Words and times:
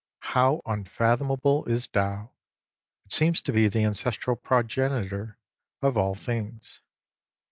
How 0.31 0.63
unfathomable 0.65 1.63
is 1.65 1.87
Tao! 1.87 2.31
It 3.05 3.11
seems 3.11 3.39
to 3.43 3.51
be 3.53 3.67
the 3.67 3.83
ancestral 3.85 4.35
progenitor 4.35 5.37
of 5.79 5.95
all 5.95 6.15
things. 6.15 6.79